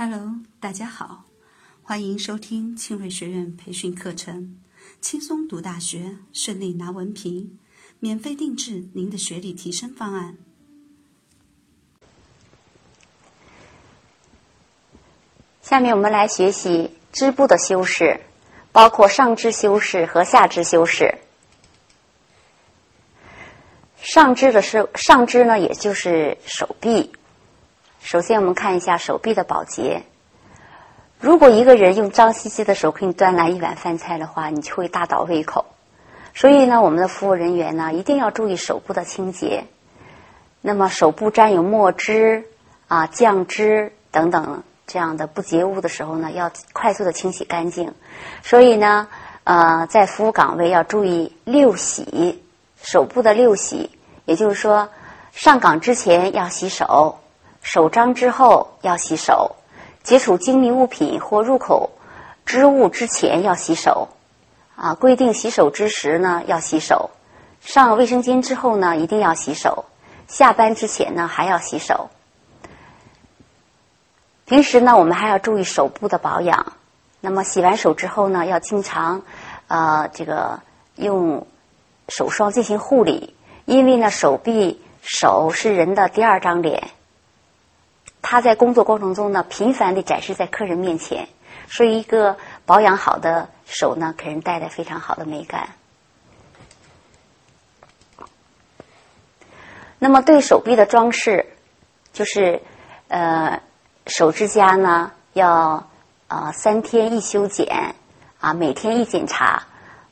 [0.00, 1.24] Hello，大家好，
[1.82, 4.56] 欢迎收听庆瑞学院培训课程，
[5.00, 7.58] 轻松读大学，顺利拿文凭，
[7.98, 10.36] 免费定制您的学历提升方案。
[15.62, 18.20] 下面我们来学习织布的修饰，
[18.70, 21.12] 包括上肢修饰和下肢修饰。
[24.00, 27.10] 上肢的是上肢呢，也就是手臂。
[28.00, 30.02] 首先，我们看一下手臂的保洁。
[31.20, 35.66] 如果一个人用脏兮兮的手给你端来一碗饭菜的话，你就会大倒胃口。
[36.32, 39.64] 所以呢，我们的服务人员呢，一定要注意手部的清洁。
[40.60, 42.44] 那么，手部沾有墨汁
[42.86, 47.92] 啊、酱汁等等这样的不洁物的时候呢，要快速的清洗干净。
[48.42, 49.08] 所以呢，
[49.42, 52.42] 呃，在服务岗位要注意六洗，
[52.80, 53.90] 手部的六洗，
[54.24, 54.88] 也就是说，
[55.32, 57.18] 上岗之前要洗手。
[57.70, 59.56] 手张之后要洗手，
[60.02, 61.90] 接触精密物品或入口
[62.46, 64.08] 织物之前要洗手，
[64.74, 67.10] 啊，规定洗手之时呢要洗手，
[67.60, 69.84] 上卫生间之后呢一定要洗手，
[70.28, 72.08] 下班之前呢还要洗手。
[74.46, 76.72] 平时呢我们还要注意手部的保养，
[77.20, 79.20] 那么洗完手之后呢要经常
[79.66, 80.60] 呃这个
[80.94, 81.46] 用
[82.08, 86.88] 手霜进行护理，因为呢手臂手是人的第二张脸。
[88.30, 91.30] 他在工作过程中呢，频繁地展示在客人面前，
[91.66, 95.70] 所以一个保养好的手呢，给人带来非常好的美感。
[99.98, 101.46] 那么对手臂的装饰，
[102.12, 102.60] 就是
[103.08, 103.62] 呃
[104.06, 105.88] 手指甲呢要
[106.26, 107.94] 啊三天一修剪
[108.40, 109.62] 啊每天一检查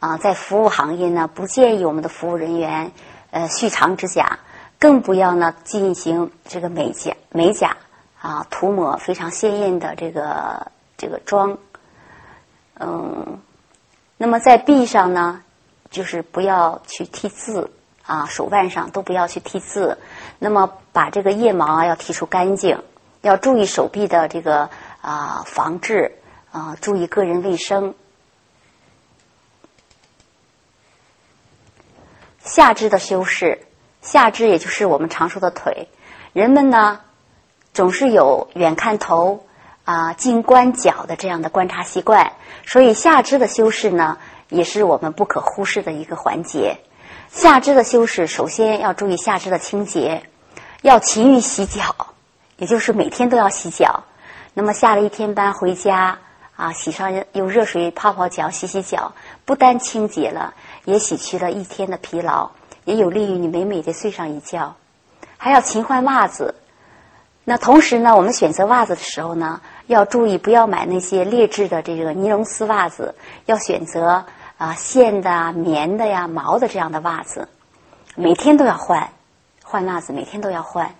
[0.00, 2.90] 啊在服务行业呢不建议我们的服务人员
[3.30, 4.40] 呃续长指甲，
[4.80, 7.76] 更不要呢进行这个美甲美甲。
[8.20, 11.56] 啊，涂抹非常鲜艳的这个这个妆，
[12.78, 13.40] 嗯，
[14.18, 15.42] 那么在臂上呢，
[15.90, 17.70] 就是不要去剃字
[18.04, 19.96] 啊，手腕上都不要去剃字。
[20.38, 22.82] 那么把这个腋毛啊要剔除干净，
[23.22, 24.68] 要注意手臂的这个
[25.00, 26.18] 啊防治
[26.52, 27.94] 啊，注意个人卫生。
[32.40, 33.66] 下肢的修饰，
[34.02, 35.88] 下肢也就是我们常说的腿，
[36.34, 37.00] 人们呢。
[37.80, 39.46] 总是有远看头
[39.86, 42.32] 啊，近观脚的这样的观察习惯，
[42.66, 44.18] 所以下肢的修饰呢，
[44.50, 46.76] 也是我们不可忽视的一个环节。
[47.30, 50.24] 下肢的修饰，首先要注意下肢的清洁，
[50.82, 51.94] 要勤于洗脚，
[52.58, 54.04] 也就是每天都要洗脚。
[54.52, 56.18] 那么下了一天班回家
[56.56, 59.14] 啊，洗上用热水泡泡脚，洗洗脚，
[59.46, 60.52] 不但清洁了，
[60.84, 62.50] 也洗去了一天的疲劳，
[62.84, 64.76] 也有利于你美美的睡上一觉。
[65.38, 66.56] 还要勤换袜子。
[67.50, 74.24] 那同时呢，我们选择袜子的时候呢，要注意不要买那些劣质的这个尼龙丝袜子，要选择
[74.56, 77.48] 啊线的、棉的呀、毛的这样的袜子。
[78.14, 79.10] 每天都要换
[79.64, 80.94] 换袜子，每天都要换，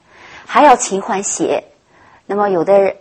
[0.45, 1.63] 还要勤换鞋。
[2.27, 2.97] 那么有的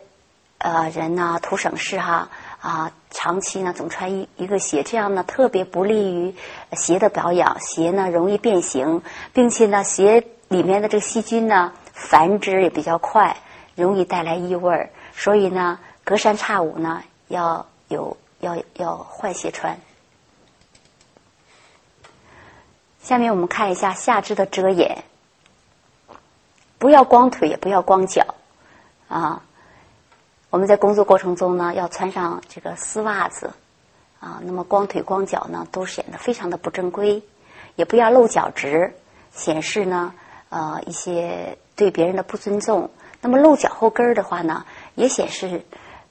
[0.59, 2.29] 呃人呢图省事哈
[2.61, 6.35] 啊，长期呢总穿一一个鞋，这样呢特别不利于
[6.73, 9.01] 鞋的保养，鞋呢容易变形，
[9.33, 11.71] 并且呢鞋里面的这个细菌呢。
[11.99, 13.35] 繁殖也比较快，
[13.75, 19.77] 容易带来异味儿，所以呢，隔三差五呢要有要要换鞋穿。
[23.01, 25.03] 下面我们看一下下肢的遮掩，
[26.77, 28.35] 不要光腿，也不要光脚
[29.09, 29.43] 啊。
[30.49, 33.51] 我们在工作过程中呢，要穿上这个丝袜子
[34.19, 37.21] 啊，那么光腿光脚呢，都显得非常的不正规，
[37.75, 38.95] 也不要露脚趾，
[39.31, 40.13] 显示呢
[40.47, 41.57] 呃一些。
[41.79, 42.91] 对别人的不尊重，
[43.21, 45.63] 那么露脚后跟儿的话呢，也显示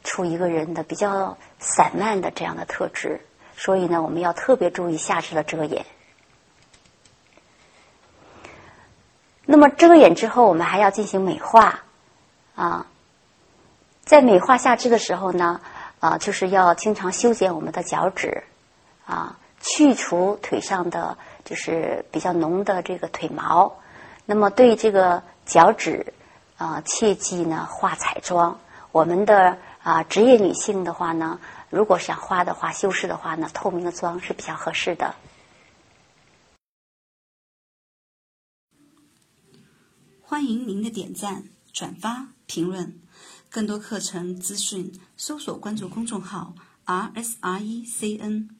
[0.03, 3.21] 出一个人的比较散漫的这样的特质。
[3.55, 5.85] 所以呢，我们要特别注意下肢的遮掩。
[9.45, 11.85] 那么遮掩之后，我们还要进行美化
[12.55, 12.87] 啊。
[14.07, 15.61] 在美化下肢的时候呢，
[16.01, 18.45] 啊，就是要经常修剪我们的脚趾
[19.05, 23.77] 啊，去除腿上的就是比较浓的这个腿毛。
[24.25, 25.23] 那么对这个。
[25.49, 26.13] 脚趾
[26.59, 28.61] 啊，切记呢画彩妆。
[28.93, 31.41] 我们的啊职业女性的话呢，
[31.71, 35.15] 如果想画的话、修饰的话呢，透明的妆是比较合适的。
[40.21, 43.01] 欢迎您的点赞、转发、评论。
[43.49, 46.53] 更多课程资讯，搜索关注公众号
[46.85, 48.58] “r s r e c n”。